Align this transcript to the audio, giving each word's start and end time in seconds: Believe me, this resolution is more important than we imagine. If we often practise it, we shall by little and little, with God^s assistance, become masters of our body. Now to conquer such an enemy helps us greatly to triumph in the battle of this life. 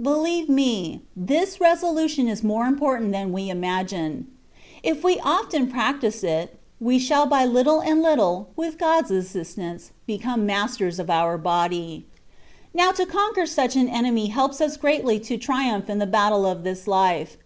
Believe 0.00 0.48
me, 0.48 1.00
this 1.16 1.60
resolution 1.60 2.28
is 2.28 2.44
more 2.44 2.66
important 2.66 3.10
than 3.10 3.32
we 3.32 3.50
imagine. 3.50 4.28
If 4.84 5.02
we 5.02 5.18
often 5.18 5.68
practise 5.68 6.22
it, 6.22 6.60
we 6.80 7.00
shall 7.00 7.26
by 7.26 7.44
little 7.44 7.80
and 7.80 8.00
little, 8.00 8.50
with 8.54 8.78
God^s 8.78 9.10
assistance, 9.10 9.90
become 10.06 10.46
masters 10.46 11.00
of 11.00 11.10
our 11.10 11.36
body. 11.36 12.06
Now 12.72 12.92
to 12.92 13.04
conquer 13.04 13.46
such 13.46 13.74
an 13.74 13.88
enemy 13.88 14.28
helps 14.28 14.60
us 14.60 14.76
greatly 14.76 15.18
to 15.26 15.36
triumph 15.36 15.90
in 15.90 15.98
the 15.98 16.06
battle 16.06 16.46
of 16.46 16.62
this 16.62 16.86
life. 16.86 17.36